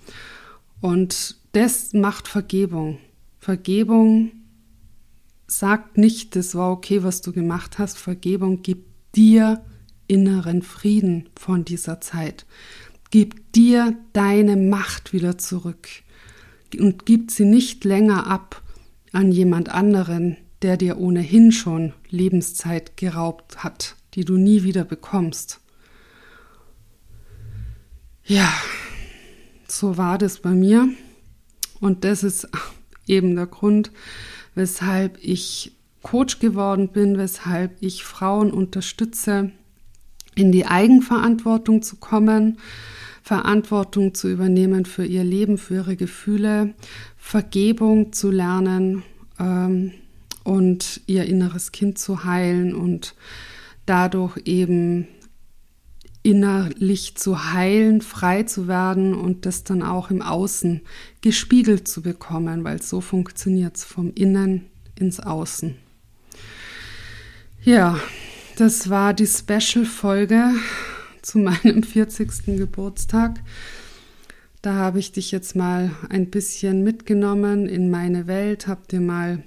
Und 0.79 1.40
das 1.51 1.93
macht 1.93 2.27
Vergebung. 2.27 2.99
Vergebung 3.39 4.31
sagt 5.47 5.97
nicht, 5.97 6.35
das 6.35 6.55
war 6.55 6.71
okay, 6.71 7.03
was 7.03 7.21
du 7.21 7.33
gemacht 7.33 7.77
hast. 7.77 7.97
Vergebung 7.97 8.61
gibt 8.61 9.15
dir 9.15 9.63
inneren 10.07 10.61
Frieden 10.61 11.29
von 11.35 11.65
dieser 11.65 12.01
Zeit. 12.01 12.45
Gib 13.09 13.51
dir 13.53 13.97
deine 14.13 14.55
Macht 14.55 15.11
wieder 15.11 15.37
zurück 15.37 15.87
und 16.77 17.05
gib 17.05 17.31
sie 17.31 17.45
nicht 17.45 17.83
länger 17.83 18.27
ab 18.27 18.61
an 19.11 19.31
jemand 19.31 19.69
anderen, 19.69 20.37
der 20.61 20.77
dir 20.77 20.97
ohnehin 20.97 21.51
schon 21.51 21.93
Lebenszeit 22.09 22.95
geraubt 22.95 23.63
hat, 23.63 23.95
die 24.13 24.23
du 24.23 24.37
nie 24.37 24.63
wieder 24.63 24.85
bekommst. 24.85 25.59
Ja, 28.23 28.53
so 29.67 29.97
war 29.97 30.17
das 30.17 30.39
bei 30.39 30.51
mir. 30.51 30.89
Und 31.81 32.05
das 32.05 32.23
ist 32.23 32.47
eben 33.07 33.35
der 33.35 33.47
Grund, 33.47 33.91
weshalb 34.55 35.17
ich 35.21 35.73
Coach 36.01 36.39
geworden 36.39 36.87
bin, 36.87 37.17
weshalb 37.17 37.75
ich 37.81 38.03
Frauen 38.03 38.51
unterstütze, 38.51 39.51
in 40.35 40.53
die 40.53 40.65
Eigenverantwortung 40.65 41.81
zu 41.81 41.97
kommen, 41.97 42.57
Verantwortung 43.21 44.13
zu 44.13 44.29
übernehmen 44.29 44.85
für 44.85 45.05
ihr 45.05 45.25
Leben, 45.25 45.57
für 45.57 45.75
ihre 45.75 45.95
Gefühle, 45.97 46.73
Vergebung 47.17 48.13
zu 48.13 48.31
lernen, 48.31 49.03
ähm, 49.37 49.91
und 50.43 51.01
ihr 51.07 51.25
inneres 51.25 51.71
Kind 51.71 51.99
zu 51.99 52.23
heilen 52.23 52.73
und 52.73 53.15
dadurch 53.85 54.37
eben 54.45 55.07
innerlich 56.23 57.15
zu 57.15 57.51
heilen, 57.51 58.01
frei 58.01 58.43
zu 58.43 58.67
werden 58.67 59.13
und 59.15 59.45
das 59.45 59.63
dann 59.63 59.81
auch 59.81 60.11
im 60.11 60.21
Außen 60.21 60.81
gespiegelt 61.21 61.87
zu 61.87 62.01
bekommen, 62.01 62.63
weil 62.63 62.81
so 62.81 63.01
funktioniert 63.01 63.77
es 63.77 63.83
vom 63.83 64.13
Innen 64.13 64.65
ins 64.99 65.19
Außen. 65.19 65.75
Ja, 67.63 67.99
das 68.57 68.89
war 68.89 69.13
die 69.13 69.27
Special-Folge 69.27 70.51
zu 71.21 71.39
meinem 71.39 71.83
40. 71.83 72.57
Geburtstag. 72.57 73.39
Da 74.61 74.75
habe 74.75 74.99
ich 74.99 75.11
dich 75.11 75.31
jetzt 75.31 75.55
mal 75.55 75.91
ein 76.09 76.29
bisschen 76.29 76.83
mitgenommen 76.83 77.67
in 77.67 77.89
meine 77.89 78.27
Welt, 78.27 78.67
habe 78.67 78.81
dir 78.89 79.01
mal 79.01 79.43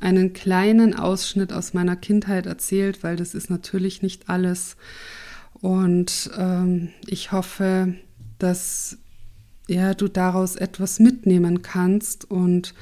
einen 0.00 0.34
kleinen 0.34 0.94
Ausschnitt 0.94 1.52
aus 1.52 1.72
meiner 1.72 1.96
Kindheit 1.96 2.46
erzählt, 2.46 3.02
weil 3.02 3.16
das 3.16 3.34
ist 3.34 3.50
natürlich 3.50 4.02
nicht 4.02 4.28
alles. 4.28 4.76
Und 5.60 6.30
ähm, 6.38 6.90
ich 7.06 7.32
hoffe, 7.32 7.94
dass 8.38 8.98
ja, 9.66 9.94
du 9.94 10.08
daraus 10.08 10.56
etwas 10.56 10.98
mitnehmen 10.98 11.62
kannst 11.62 12.30
und 12.30 12.74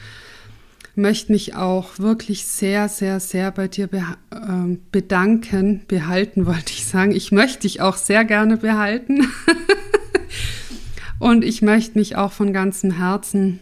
möchte 0.95 1.33
mich 1.33 1.55
auch 1.55 1.99
wirklich 1.99 2.47
sehr, 2.47 2.89
sehr, 2.89 3.21
sehr 3.21 3.51
bei 3.51 3.69
dir 3.69 3.87
be 3.87 4.03
äh, 4.31 4.77
bedanken. 4.93 5.83
Behalten 5.89 6.47
wollte 6.47 6.73
ich 6.73 6.87
sagen. 6.87 7.13
Ich 7.13 7.33
möchte 7.33 7.61
dich 7.61 7.81
auch 7.81 7.97
sehr 7.97 8.25
gerne 8.25 8.57
behalten. 8.57 9.27
und 11.19 11.45
ich 11.45 11.63
möchte 11.63 11.99
mich 11.99 12.17
auch 12.17 12.33
von 12.33 12.53
ganzem 12.53 12.93
Herzen 12.93 13.61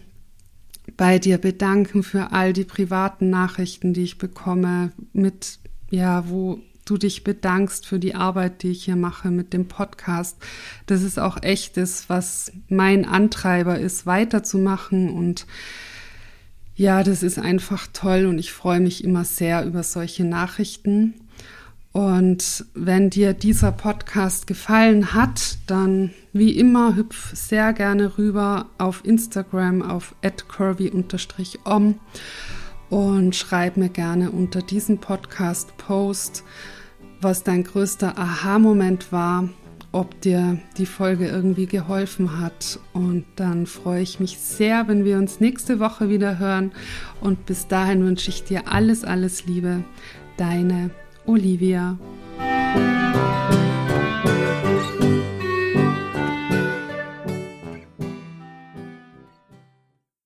bei 0.97 1.19
dir 1.19 1.39
bedanken 1.39 2.03
für 2.03 2.33
all 2.33 2.53
die 2.53 2.65
privaten 2.65 3.31
Nachrichten, 3.31 3.95
die 3.95 4.05
ich 4.05 4.19
bekomme, 4.19 4.93
mit, 5.13 5.59
ja, 5.91 6.29
wo 6.29 6.61
du 6.85 6.97
dich 6.99 7.25
bedankst 7.25 7.87
für 7.87 7.99
die 7.99 8.15
Arbeit, 8.15 8.63
die 8.63 8.71
ich 8.71 8.85
hier 8.85 8.97
mache 8.97 9.31
mit 9.31 9.53
dem 9.53 9.69
Podcast. 9.69 10.37
Das 10.87 11.03
ist 11.03 11.19
auch 11.19 11.43
echt 11.43 11.77
das, 11.77 12.09
was 12.09 12.53
mein 12.69 13.05
Antreiber 13.05 13.79
ist, 13.79 14.07
weiterzumachen 14.07 15.11
und 15.11 15.47
ja, 16.77 17.05
das 17.05 17.23
ist 17.23 17.39
einfach 17.39 17.87
toll 17.93 18.27
und 18.27 18.39
ich 18.39 18.53
freue 18.53 18.81
mich 18.81 19.05
immer 19.05 19.25
sehr 19.25 19.65
über 19.65 19.83
solche 19.83 20.25
Nachrichten. 20.25 21.15
Und 21.93 22.65
wenn 22.75 23.09
dir 23.09 23.35
dieser 23.35 23.71
Podcast 23.71 24.49
gefallen 24.49 25.15
hat, 25.15 25.59
dann 25.69 26.11
wie 26.33 26.59
immer 26.59 26.97
hüpf 26.97 27.33
sehr 27.37 27.73
gerne 27.73 28.19
rüber 28.19 28.67
auf 28.79 29.05
Instagram 29.05 29.81
auf 29.81 30.17
curvy-om 30.49 32.01
und 32.95 33.35
schreib 33.35 33.77
mir 33.77 33.89
gerne 33.89 34.31
unter 34.31 34.63
diesem 34.63 34.99
Podcast-Post, 34.99 36.45
was 37.21 37.43
dein 37.43 37.65
größter 37.65 38.17
Aha-Moment 38.17 39.11
war 39.11 39.49
ob 39.91 40.21
dir 40.23 40.59
die 40.77 40.87
Folge 40.87 41.29
irgendwie 41.29 41.67
geholfen 41.67 42.41
hat. 42.41 42.81
Und 42.93 43.25
dann 43.37 43.67
freue 43.67 44.03
ich 44.03 44.19
mich 44.19 44.39
sehr, 44.41 44.89
wenn 44.89 45.05
wir 45.05 45.19
uns 45.19 45.39
nächste 45.39 45.79
Woche 45.79 46.09
wieder 46.09 46.41
hören. 46.41 46.73
Und 47.21 47.47
bis 47.47 47.69
dahin 47.69 48.05
wünsche 48.05 48.29
ich 48.31 48.43
dir 48.43 48.67
alles, 48.67 49.05
alles 49.05 49.47
Liebe. 49.47 49.85
Deine 50.37 50.91
Olivia. 51.27 51.97